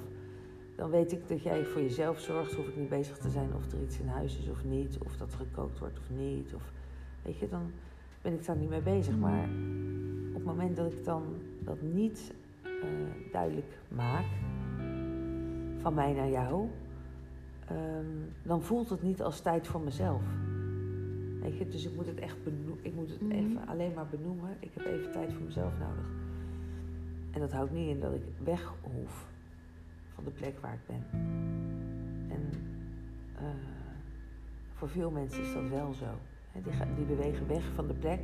[0.76, 2.54] dan weet ik dat jij voor jezelf zorgt.
[2.54, 5.18] Hoef ik niet bezig te zijn of er iets in huis is of niet, of
[5.18, 6.54] dat er gekookt wordt of niet.
[6.54, 6.72] Of,
[7.22, 7.72] weet je, dan
[8.22, 9.18] ben ik daar niet mee bezig.
[9.18, 9.44] Maar
[10.28, 11.24] op het moment dat ik dan
[11.60, 12.34] dat niet
[12.64, 12.72] eh,
[13.32, 14.26] duidelijk maak,
[15.82, 16.68] van mij naar jou,
[17.68, 18.06] ehm,
[18.44, 20.22] dan voelt het niet als tijd voor mezelf.
[21.42, 22.78] Weet je, dus ik moet het echt benoemen.
[22.82, 23.32] Ik moet het Mhm.
[23.32, 24.50] even alleen maar benoemen.
[24.60, 26.10] Ik heb even tijd voor mezelf nodig.
[27.32, 29.28] En dat houdt niet in dat ik weg hoef
[30.13, 31.04] van de plek waar ik ben.
[32.30, 32.49] En
[33.38, 33.43] eh,
[34.73, 36.06] voor veel mensen is dat wel zo.
[36.63, 38.19] Die, gaan, die bewegen weg van de plek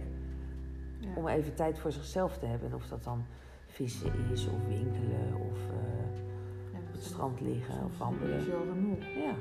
[0.99, 1.09] Ja.
[1.15, 2.69] om even tijd voor zichzelf te hebben.
[2.69, 3.23] En of dat dan
[3.65, 8.37] vissen is, of winkelen, of eh, Ja, op het strand liggen, of wandelen.
[8.37, 9.03] Dat is al genoeg.
[9.03, 9.33] Ja.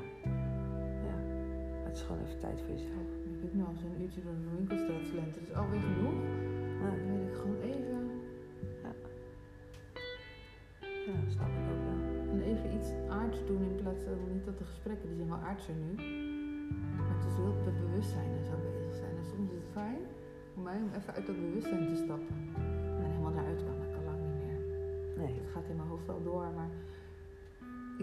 [1.05, 1.15] ja.
[1.77, 3.07] Maar het is gewoon even tijd voor jezelf.
[3.33, 5.47] Ik heb nou zo'n uurtje door de winkelstraat slenteren.
[5.47, 6.13] Dat is alweer genoeg.
[6.81, 8.08] Ja, Dan weet ik gewoon even,
[13.39, 15.91] aards doen in plaats van niet dat de gesprekken, die zijn wel aardser nu.
[16.97, 19.13] Maar het is wel met bewustzijn en zo bezig zijn.
[19.21, 20.01] En soms is het fijn
[20.53, 22.35] voor mij om even uit dat bewustzijn te stappen.
[22.99, 24.59] En helemaal daaruit kan, dat kan lang niet meer.
[25.21, 25.33] Nee.
[25.41, 26.71] Het gaat in mijn hoofd wel door, maar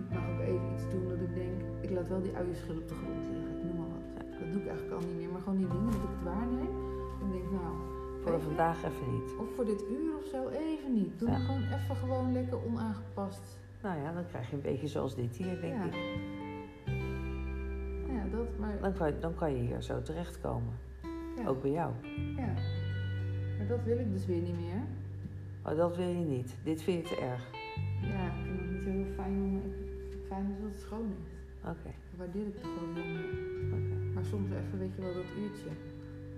[0.01, 2.88] ik mag ook even iets doen dat ik denk, ik laat wel die uienschil op
[2.92, 3.53] de grond liggen.
[3.57, 4.07] Ik noem maar wat.
[4.40, 6.72] Dat doe ik eigenlijk al niet meer, maar gewoon die dingen dat ik het waarneem.
[7.25, 7.72] Ik denk, nou,
[8.22, 9.29] Voor vandaag even niet.
[9.42, 11.12] of voor dit uur of zo, even niet.
[11.18, 11.35] Doe Ja.
[11.35, 13.44] het gewoon even gewoon lekker onaangepast.
[13.87, 15.85] Nou ja, dan krijg je een beetje zoals dit hier, denk Ja.
[15.85, 15.94] ik.
[18.12, 20.72] Ja, dat, maar Dan kan, je, dan kan je hier zo terechtkomen.
[21.37, 21.92] ja, Ook bij jou.
[22.37, 22.53] ja.
[23.59, 24.83] Maar dat wil ik dus weer niet meer.
[25.62, 26.57] Maar dat wil je niet.
[26.62, 27.51] Dit vind je te erg.
[28.03, 29.57] Ja, ik vind het niet zo heel fijn om.
[29.57, 29.62] Ik
[30.11, 31.31] het fijn is dat het schoon is.
[31.68, 33.25] Oké, waardeer ik toch gewoon meer.
[33.72, 34.12] oké.
[34.14, 35.68] Maar soms even, weet je wel, dat uurtje.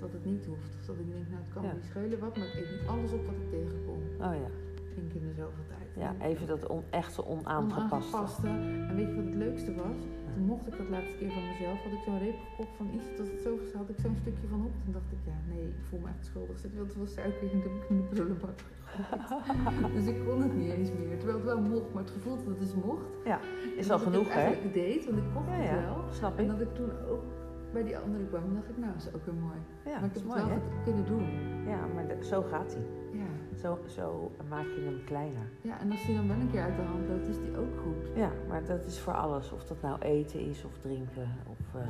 [0.01, 0.75] Dat het niet hoeft.
[0.81, 1.73] Of dat ik denk, nou het kan Ja.
[1.73, 4.01] niet schelen wat, maar ik eet niet alles op wat ik tegenkom.
[4.27, 4.51] Oh ja.
[4.99, 5.88] Eén keer in de zoveel tijd.
[5.99, 8.17] Ja, En even dat on, echte onaangepaste.
[8.17, 8.47] onaangepaste.
[8.89, 9.99] En weet je wat het leukste was?
[10.35, 11.83] Toen mocht ik dat laatste keer van mezelf.
[11.85, 13.07] Had ik zo'n reep gekocht van iets.
[13.17, 14.73] Dat het zo had ik zo'n stukje van op.
[14.85, 16.59] Toen dacht ik, ja nee, ik voel me echt schuldig.
[16.59, 17.61] Zit wel te veel suiker in.
[17.61, 19.93] Dat heb ik in de prullenbak gegooid.
[19.97, 21.17] Dus ik kon het niet eens meer.
[21.19, 21.89] Terwijl het wel mocht.
[21.93, 23.07] Maar het gevoel dat het dus mocht.
[23.81, 24.41] Is en al dat ik genoeg, hè?
[24.41, 25.01] eigenlijk deed.
[25.07, 25.81] Want ik kocht Ja, het ja.
[25.89, 25.99] wel.
[26.21, 26.51] Snap En ik.
[26.51, 27.25] dat ik toen ook
[27.73, 28.55] bij die andere kwam.
[28.55, 29.61] dacht ik, nou, dat is ook weer mooi.
[29.91, 31.27] Ja, maar ik dat heb is het mooi, wel goed kunnen doen.
[31.73, 32.83] Ja, maar de- zo gaat hij.
[33.61, 35.51] Zo, zo maak je hem kleiner.
[35.63, 37.81] Ja, en als die dan wel een keer uit de hand loopt, is die ook
[37.81, 38.17] goed.
[38.17, 39.53] Ja, maar dat is voor alles.
[39.53, 41.81] Of dat nou eten is of drinken of...
[41.81, 41.89] eh,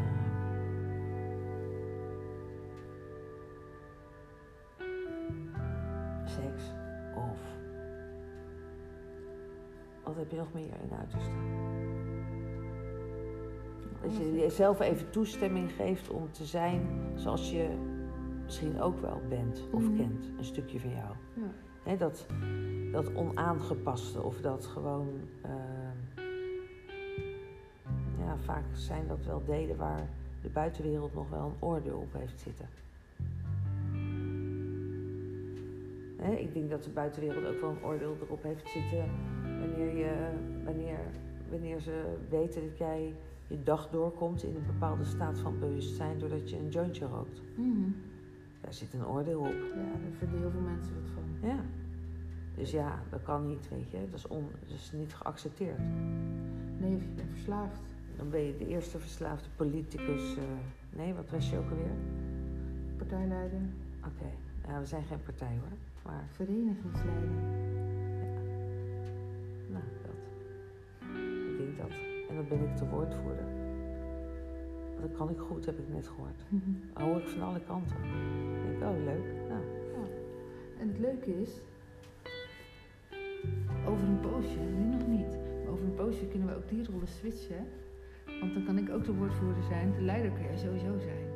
[6.24, 6.62] seks
[7.16, 7.38] of...
[10.04, 11.30] Wat heb je nog meer in uiterste?
[14.02, 17.96] Dat je jezelf even toestemming geeft om te zijn zoals je
[18.48, 19.96] misschien ook wel bent of Mhm.
[19.96, 20.30] kent.
[20.38, 21.14] Een stukje van jou.
[21.84, 21.96] Ja.
[21.96, 22.26] Dat,
[22.92, 25.08] dat onaangepaste of dat gewoon.
[25.42, 26.22] ehm,
[28.24, 30.08] ja, vaak zijn dat wel delen waar
[30.42, 32.66] de buitenwereld nog wel een oordeel op heeft zitten.
[36.38, 39.04] Ik denk dat de buitenwereld ook wel een oordeel erop heeft zitten
[39.60, 40.28] wanneer, je,
[40.64, 40.98] wanneer,
[41.50, 43.14] wanneer ze weten dat jij
[43.46, 47.40] je dag doorkomt in een bepaalde staat van bewustzijn doordat je een jointje rookt.
[47.54, 47.90] Mhm.
[48.60, 49.52] Daar zit een oordeel op.
[49.74, 51.48] Ja, daar vinden heel veel mensen wat van.
[51.48, 51.60] Ja.
[52.54, 53.98] Dus ja, dat kan niet, weet je.
[54.10, 55.78] Dat is, on, dat is niet geaccepteerd.
[56.78, 57.80] Nee, of je bent verslaafd.
[58.16, 60.36] Dan ben je de eerste verslaafde politicus.
[60.36, 60.42] eh,
[60.96, 61.96] nee, wat was je ook alweer?
[62.96, 63.60] Partijleider,
[64.06, 64.30] Oké,
[64.68, 65.78] ja, we zijn geen partij hoor.
[66.12, 67.28] Maar, verenigingsleider.
[69.68, 70.14] nou, dat.
[71.50, 71.90] Ik denk dat.
[72.28, 73.44] En dan ben ik de woordvoerder.
[75.00, 76.40] Dat kan ik goed, heb ik net gehoord.
[76.92, 77.96] Hou ik van alle kanten.
[77.96, 79.26] Ik denk, oh leuk.
[79.48, 79.62] Nou,
[80.80, 81.60] En het leuke is,
[83.86, 87.08] over een poosje, nu nog niet, maar over een poosje kunnen we ook die rollen
[87.08, 87.66] switchen.
[88.40, 91.26] Want dan kan ik ook de woordvoerder zijn, de leider kan jij sowieso zijn.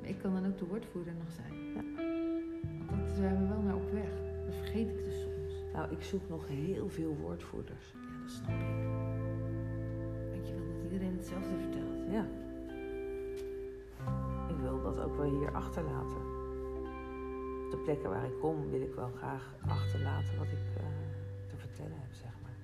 [0.00, 1.54] Maar ik kan dan ook de woordvoerder nog zijn.
[1.74, 1.82] Ja.
[2.86, 4.10] Want dat zijn we wel naar op weg.
[4.46, 5.54] Dat vergeet ik dus soms.
[5.72, 7.92] nou, ik zoek nog heel veel woordvoerders.
[7.92, 8.76] Ja, dat snap ik.
[10.30, 12.10] Want je wil dat iedereen hetzelfde vertelt.
[12.10, 12.26] Ja.
[14.94, 16.22] Dat ook wel hier achterlaten.
[17.64, 20.82] Op de plekken waar ik kom wil ik wel graag achterlaten wat ik eh,
[21.46, 22.56] te vertellen heb, zeg maar.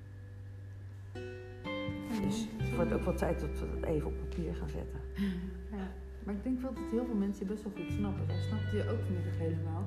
[2.23, 5.01] Dus het wordt ook wel tijd dat we dat even op papier gaan zetten.
[5.77, 5.87] Ja,
[6.25, 8.27] maar ik denk wel dat heel veel mensen best wel goed snappen.
[8.27, 9.85] Jij snapte je ook vanmiddag helemaal.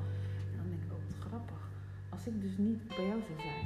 [0.52, 1.62] En dan denk ik, oh wat grappig.
[2.10, 3.66] Als ik dus niet bij jou zou zijn,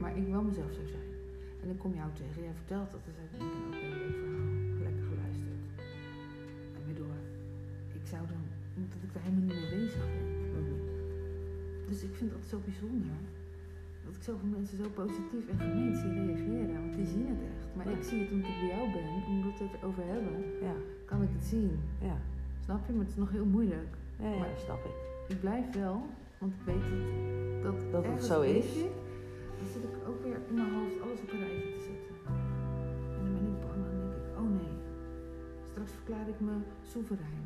[0.00, 1.10] maar ik wel mezelf zou zijn.
[1.62, 4.31] En ik kom jou tegen, jij vertelt dat, dus ik denk ik, oké, leuk
[8.12, 8.44] zou dan,
[8.80, 10.30] omdat ik daar helemaal niet mee bezig ben.
[11.88, 13.16] Dus ik vind dat zo bijzonder.
[14.04, 16.74] Dat ik zoveel mensen zo positief en gemeend zie reageren.
[16.84, 17.66] Want die zien het echt.
[17.76, 17.96] Maar Ja.
[17.98, 19.08] ik zie het omdat ik bij jou ben.
[19.34, 20.36] Omdat we het erover hebben,
[20.68, 20.74] Ja,
[21.10, 21.70] kan ik het zien.
[22.10, 22.16] ja,
[22.64, 22.92] Snap je?
[22.92, 23.90] Maar het is nog heel moeilijk.
[24.22, 24.96] ja, ja Maar- dat snap ik.
[25.34, 25.96] Ik blijf wel,
[26.38, 26.88] want ik weet
[27.62, 28.70] dat, dat, Dat het zo is.
[28.88, 28.90] ik,
[29.58, 32.14] dan zit ik ook weer in mijn hoofd alles op een rijtje te zetten.
[33.16, 34.74] En dan ben ik bang en dan denk ik, oh nee,
[35.70, 36.54] straks verklaar ik me
[36.92, 37.44] soeverein.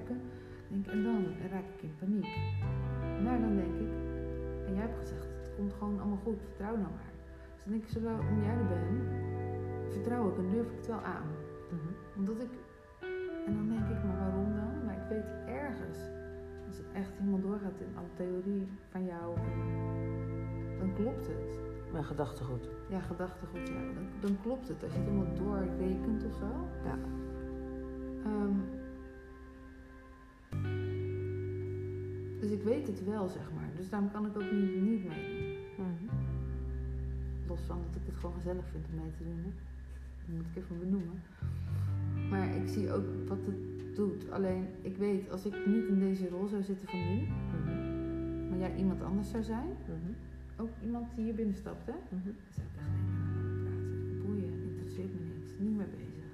[0.00, 0.20] Werken.
[0.68, 2.28] Denk, en dan raak ik in paniek.
[3.24, 3.92] Maar dan denk ik,
[4.66, 7.12] en jij hebt gezegd, het komt gewoon allemaal goed, vertrouw nou maar.
[7.54, 9.02] Dus dan denk ik, zolang jij er bent,
[9.92, 11.28] vertrouw ik en durf ik het wel aan.
[11.70, 12.18] Mhm.
[12.18, 12.52] Omdat ik.
[13.46, 14.84] En dan denk ik, maar waarom dan?
[14.84, 15.98] Maar ik weet ergens.
[16.66, 19.36] Als het echt helemaal doorgaat in alle theorie van jou,
[20.78, 21.42] dan klopt het.
[21.92, 22.68] Mijn gedachtegoed.
[22.88, 23.80] Ja, gedachtegoed, ja.
[23.94, 24.82] Dan, dan klopt het.
[24.82, 26.50] Als je het helemaal doorrekent of zo.
[26.84, 26.98] Ja.
[28.24, 28.79] Ehm,
[32.40, 33.68] dus ik weet het wel, zeg maar.
[33.76, 35.56] Dus daarom kan ik ook niet, niet meedoen.
[35.78, 36.14] Mhm.
[37.48, 39.36] Los van dat ik het gewoon gezellig vind om mee te doen.
[39.44, 39.50] Hè.
[40.26, 41.20] Dat moet ik even benoemen.
[42.30, 44.30] Maar ik zie ook wat het doet.
[44.30, 48.48] Alleen ik weet, als ik niet in deze rol zou zitten van nu, Mhm.
[48.48, 50.12] maar jij iemand anders zou zijn, Mhm.
[50.62, 52.98] ook iemand die hier binnen stapt, hè, dan zou ik echt denken, nou,
[53.64, 54.26] praten.
[54.26, 56.28] Boeien, interesseert me niks, niet meer bezig.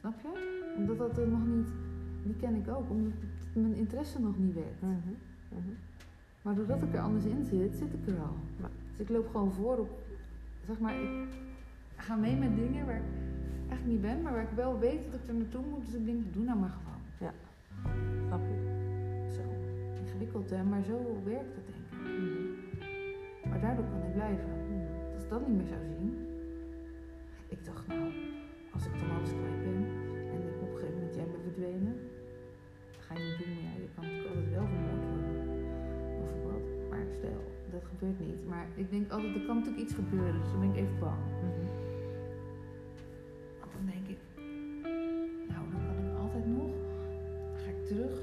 [0.00, 0.30] Snap je?
[0.76, 1.68] Omdat dat er nog niet,
[2.24, 4.80] die ken ik ook, omdat het- mijn interesse nog niet werd.
[4.80, 4.92] Mhm.
[5.48, 5.74] Mhm.
[6.42, 8.36] Maar doordat ik er anders in zit, zit ik er al.
[8.60, 8.68] Ja.
[8.90, 9.90] Dus ik loop gewoon voor op,
[10.66, 11.28] zeg maar, ik
[11.96, 13.02] ga mee met dingen waar ik
[13.68, 15.84] echt niet ben, maar waar ik wel weet dat ik er naartoe moet.
[15.84, 17.32] Dus ik denk, doe nou maar gewoon.
[18.26, 18.56] Snap je?
[19.34, 19.40] Zo
[20.00, 21.98] ingewikkeld hè, maar zo werkt het denk ik.
[21.98, 23.48] Mhm.
[23.48, 24.50] Maar daardoor kan ik blijven.
[25.14, 26.26] Als ik dat niet meer zou zien.
[27.48, 28.12] Ik dacht nou,
[28.72, 29.84] als ik dan alles kwijt ben
[30.32, 31.96] en ik op een gegeven moment jij bent verdwenen.
[37.78, 38.40] Dat gebeurt niet.
[38.48, 41.22] Maar ik denk altijd, er kan natuurlijk iets gebeuren, dus dan ben ik even bang.
[43.78, 44.20] Dan denk ik,
[45.52, 46.72] nou, dan kan ik altijd nog.
[47.52, 48.14] Dan ga ik terug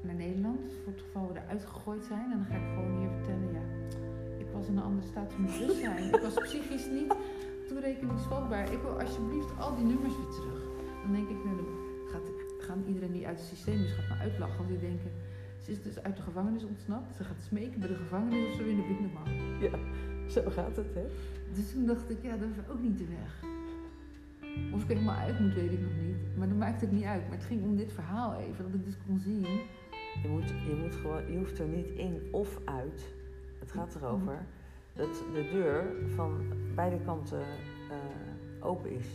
[0.00, 2.26] naar Nederland, voor het geval we eruit gegooid zijn.
[2.32, 3.64] En dan ga ik gewoon hier vertellen, ja,
[4.38, 6.14] ik was in een andere staat van bewustzijn.
[6.14, 7.14] ik was psychisch niet
[7.68, 8.72] toerekeningsvatbaar.
[8.72, 10.60] Ik wil alsjeblieft al die nummers weer terug.
[11.02, 11.70] Dan denk ik, nou, dan
[12.12, 12.26] gaat,
[12.58, 14.56] gaan iedereen die uit het systeem is, gaat me uitlachen.
[14.56, 15.10] Want die denken,
[15.64, 17.14] ze is dus uit de gevangenis ontsnapt.
[17.16, 19.28] Ze gaat smeken bij de gevangenis of ze weer naar binnen mag.
[19.60, 19.78] Ja,
[20.28, 21.04] zo gaat het, hè?
[21.54, 23.42] Dus toen dacht ik, ja, dat is ook niet de weg.
[24.72, 26.36] Of ik helemaal uit moet, weet ik nog niet.
[26.36, 27.22] Maar dat maakt het niet uit.
[27.28, 29.40] Maar het ging om dit verhaal even, dat ik dus kon zien.
[30.22, 33.14] Je, moet, je, moet gewoon, je hoeft er niet in of uit.
[33.58, 34.46] Het gaat erover
[34.92, 36.40] dat de deur van
[36.74, 37.40] beide kanten
[37.90, 39.06] eh, open is.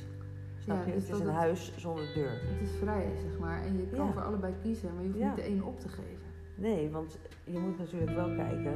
[0.57, 2.31] Snap Ja, dus het is een het- huis zonder deur.
[2.31, 3.61] Het is vrij, zeg maar.
[3.63, 4.11] En je kan Ja.
[4.11, 5.27] voor allebei kiezen, maar je hoeft Ja.
[5.27, 6.27] niet de ene op te geven.
[6.59, 8.73] Nee, want je moet natuurlijk wel kijken.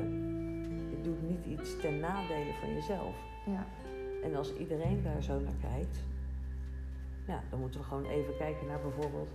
[0.90, 3.16] Je doet niet iets ten nadele van jezelf.
[3.46, 3.66] Ja,
[4.24, 6.04] En als iedereen daar zo naar kijkt,
[7.28, 9.30] ja, dan moeten we gewoon even kijken naar bijvoorbeeld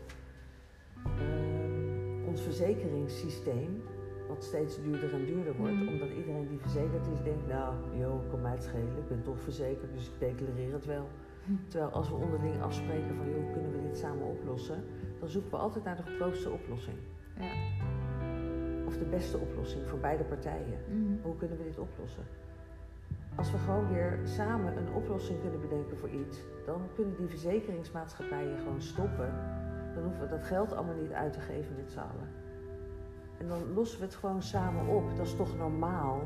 [1.04, 3.82] ehm, ons verzekeringssysteem,
[4.28, 5.88] wat steeds duurder en duurder wordt, Mhm.
[5.88, 9.40] omdat iedereen die verzekerd is denkt, nou, joh, kan mij het schelen, ik ben toch
[9.40, 11.08] verzekerd, dus ik declareer het wel.
[11.44, 11.52] Hm.
[11.68, 14.84] Terwijl als we onderling afspreken van, joh, kunnen we dit samen oplossen,
[15.20, 16.96] dan zoeken we altijd naar de goedkoopste oplossing.
[17.38, 17.52] ja.
[18.88, 20.78] Of de beste oplossing voor beide partijen.
[20.88, 21.22] Mhm.
[21.22, 22.22] Hoe kunnen we dit oplossen?
[23.34, 28.58] Als we gewoon weer samen een oplossing kunnen bedenken voor iets, dan kunnen die verzekeringsmaatschappijen
[28.58, 29.34] gewoon stoppen.
[29.94, 32.28] Dan hoeven we dat geld allemaal niet uit te geven met z'n allen.
[33.38, 35.16] En dan lossen we het gewoon samen op.
[35.16, 36.22] Dat is toch normaal?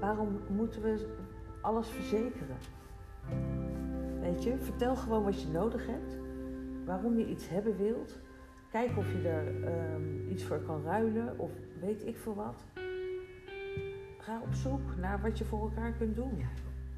[0.00, 1.06] Waarom moeten we
[1.60, 2.56] alles verzekeren?
[4.20, 6.18] Weet je, vertel gewoon wat je nodig hebt.
[6.84, 8.18] Waarom je iets hebben wilt.
[8.76, 12.64] Kijk of je er ehm, iets voor kan ruilen of weet ik veel wat.
[14.18, 16.36] Ga op zoek naar wat je voor elkaar kunt doen.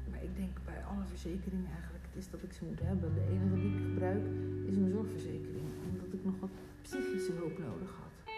[0.09, 3.13] Maar ik denk bij alle verzekeringen eigenlijk, het is dat ik ze moet hebben.
[3.13, 4.25] De enige die ik gebruik
[4.65, 5.67] is mijn zorgverzekering.
[5.91, 6.49] Omdat ik nog wat
[6.81, 8.33] psychische hulp nodig had.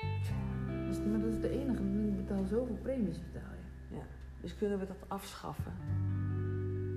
[0.87, 3.53] Dus, maar dat is de enige, ik betaal zoveel premies betaal
[3.89, 3.99] je.
[4.41, 5.73] Dus kunnen we dat afschaffen?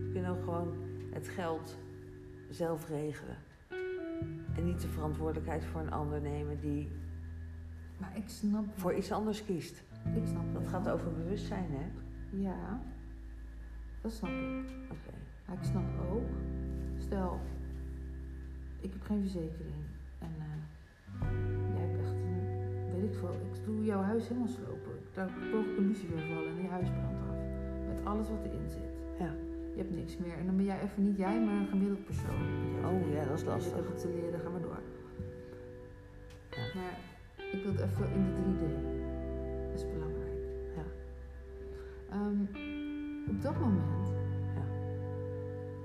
[0.05, 0.75] We kunnen ook gewoon
[1.13, 1.77] het geld
[2.51, 3.37] zelf regelen.
[4.57, 6.89] En niet de verantwoordelijkheid voor een ander nemen die
[7.99, 8.65] Maar ik snap...
[8.75, 9.83] voor iets anders kiest.
[10.15, 11.87] Ik snap Dat gaat over bewustzijn, hè?
[12.31, 12.81] Ja,
[14.01, 14.71] dat snap ik.
[14.91, 15.15] Oké.
[15.47, 16.29] Maar ik snap ook,
[16.99, 17.41] stel,
[18.81, 19.85] ik heb geen verzekering
[20.19, 21.29] en eh,
[21.75, 24.93] jij hebt echt een, weet ik veel, ik doe jouw huis helemaal slopen.
[25.15, 27.37] Daar toog ik een lucifer vallen en je huis brandt af.
[27.87, 28.94] Met alles wat erin zit.
[29.75, 30.37] Je hebt niks meer.
[30.39, 32.43] En dan ben jij even niet jij, maar een gemiddeld persoon.
[32.85, 33.79] Oh, ja, dat is zit lastig.
[33.79, 34.81] even te leren, ga maar door.
[36.51, 36.81] Ja.
[36.81, 36.99] Maar
[37.53, 38.65] ik wil het even in de 3D.
[39.71, 40.39] Dat is belangrijk.
[40.77, 40.85] Ja.
[42.11, 42.41] Ehm,
[43.29, 44.07] op dat moment
[44.59, 44.65] Ja.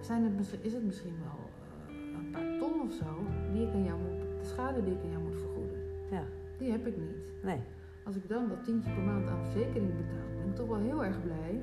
[0.04, 1.39] zijn het, is het misschien wel
[1.88, 5.04] eh, een paar ton of zo die ik aan jou moet, de schade die ik
[5.04, 5.78] aan jou moet vergoeden.
[6.12, 6.23] Ja.
[6.58, 7.43] Die heb ik niet.
[7.43, 7.60] Nee.
[8.04, 11.04] Als ik dan dat tientje per maand aan verzekering betaal, ben ik toch wel heel
[11.04, 11.62] erg blij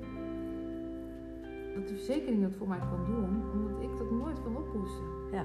[1.76, 5.04] dat de verzekering dat voor mij kan doen, omdat ik dat nooit kan ophoesten.
[5.32, 5.44] Ja.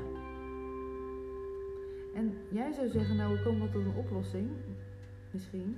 [2.15, 4.49] En jij zou zeggen, nou, we komen wel tot een oplossing,
[5.31, 5.77] misschien,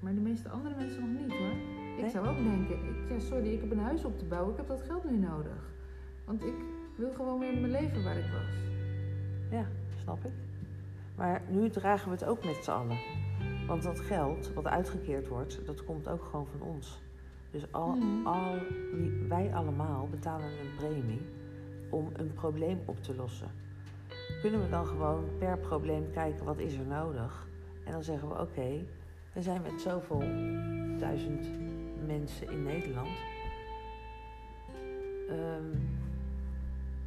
[0.00, 1.50] maar de meeste andere mensen nog niet hoor.
[1.96, 2.10] Ik Nee?
[2.10, 4.68] zou ook denken, ik, ja, sorry, ik heb een huis op te bouwen, ik heb
[4.68, 5.70] dat geld nu nodig.
[6.24, 6.54] Want ik
[6.96, 8.54] wil gewoon weer mijn leven waar ik was.
[9.50, 9.66] Ja,
[10.02, 10.32] snap ik.
[11.16, 12.98] Maar nu dragen we het ook met z'n allen.
[13.66, 17.02] Want dat geld wat uitgekeerd wordt, dat komt ook gewoon van ons.
[17.52, 18.26] Dus al, Mhm.
[18.26, 18.54] al
[19.28, 21.20] wij allemaal betalen een premie
[21.90, 23.50] om een probleem op te lossen.
[24.40, 27.46] Kunnen we dan gewoon per probleem kijken wat is er nodig?
[27.84, 28.84] En dan zeggen we oké,
[29.32, 30.22] we zijn met zoveel
[30.98, 31.48] duizend
[32.06, 33.08] mensen in Nederland.
[35.28, 35.78] Ehm,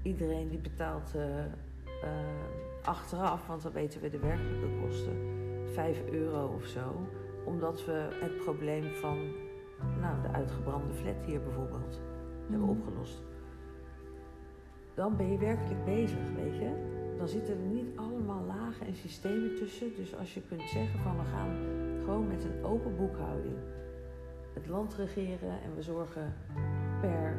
[0.01, 1.49] iedereen die betaalt eh, eh,
[2.83, 5.17] achteraf, want dan weten we de werkelijke kosten,
[5.73, 7.07] 5 euro of zo.
[7.43, 9.17] Omdat we het probleem van
[10.01, 12.01] nou, de uitgebrande flat hier bijvoorbeeld
[12.49, 12.69] hebben Mhm.
[12.69, 13.23] opgelost.
[14.93, 16.93] Dan ben je werkelijk bezig, weet je.
[17.17, 19.95] Dan zitten er niet allemaal lagen en systemen tussen.
[19.95, 21.55] Dus als je kunt zeggen van we gaan
[22.03, 23.55] gewoon met een open boekhouding
[24.53, 26.33] het land regeren en we zorgen
[27.01, 27.37] per,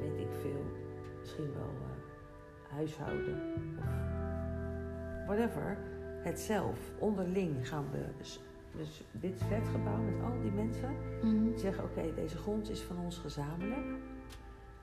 [0.00, 0.64] weet ik veel,
[1.20, 3.40] misschien wel eh, huishouden
[3.78, 3.84] of
[5.26, 5.78] whatever,
[6.22, 8.04] het zelf onderling gaan we.
[8.76, 10.90] Dus, dit flatgebouw met al die mensen
[11.22, 11.56] Mhm.
[11.58, 13.86] zeggen: oké, deze grond is van ons gezamenlijk.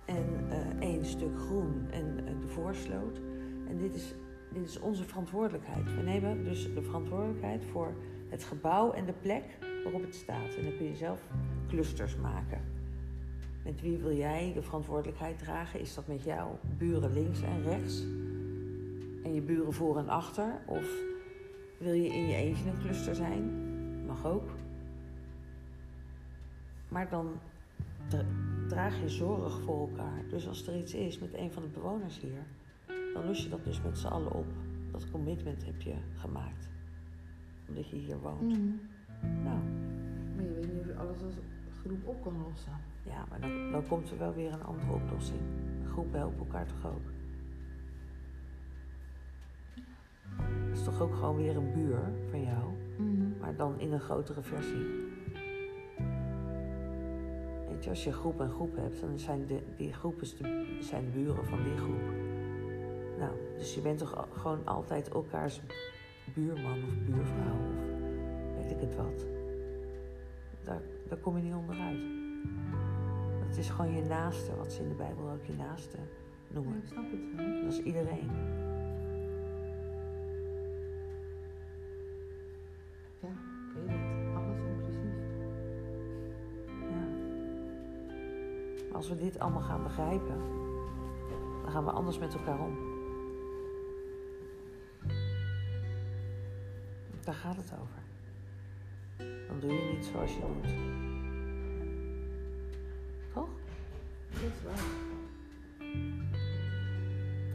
[0.05, 3.21] En eh, één stuk groen en eh, de voorsloot.
[3.67, 4.13] En dit is,
[4.53, 5.95] dit is onze verantwoordelijkheid.
[5.95, 7.93] We nemen dus de verantwoordelijkheid voor
[8.29, 9.43] het gebouw en de plek
[9.83, 10.55] waarop het staat.
[10.57, 11.27] En dan kun je zelf
[11.67, 12.61] clusters maken.
[13.63, 15.79] Met wie wil jij de verantwoordelijkheid dragen?
[15.79, 18.01] Is dat met jouw buren links en rechts?
[19.23, 20.61] En je buren voor en achter?
[20.65, 20.89] Of
[21.77, 23.60] wil je in je eentje een cluster zijn?
[24.11, 24.49] Mag ook.
[26.87, 27.31] Maar dan
[28.07, 28.25] dra-
[28.67, 30.23] draag je zorg voor elkaar.
[30.29, 32.43] Dus als er iets is met een van de bewoners hier,
[33.13, 34.45] dan los je dat dus met z'n allen op.
[34.91, 36.69] Dat commitment heb je gemaakt.
[37.67, 38.41] Omdat je hier woont.
[38.41, 38.71] Mhm.
[39.43, 39.59] Nou,
[40.35, 41.35] Maar je weet niet of je alles als
[41.81, 42.71] groep op kan lossen.
[43.03, 45.39] ja, maar dan, dan komt er wel weer een andere oplossing.
[45.91, 47.11] Groepen helpen elkaar toch ook?
[50.69, 51.99] Dat is toch ook gewoon weer een buur
[52.29, 52.63] van jou,
[52.97, 53.39] Mhm.
[53.39, 54.85] maar dan in een grotere versie.
[57.69, 61.05] Weet je, als je groep en groep hebt, dan zijn de, die groepen de, zijn
[61.05, 62.09] de buren van die groep.
[63.17, 65.61] Nou, dus je bent toch gewoon altijd elkaars
[66.33, 69.25] buurman of buurvrouw of weet ik het wat.
[70.63, 71.99] Daar, daar kom je niet onderuit.
[73.47, 76.77] Het is gewoon je naaste, wat ze in de Bijbel ook je naaste Ja, noemen.
[76.77, 77.61] ik snap het wel.
[77.63, 78.29] Dat is iedereen.
[89.01, 90.37] Als we dit allemaal gaan begrijpen,
[91.63, 92.77] dan gaan we anders met elkaar om.
[97.23, 98.01] Daar gaat het over.
[99.47, 100.73] Dan doe je niet zoals je doet.
[103.33, 103.49] Toch?
[104.29, 104.83] Dat is waar.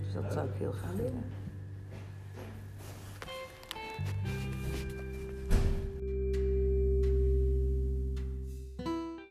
[0.03, 1.25] Dus dat zou ik heel graag willen.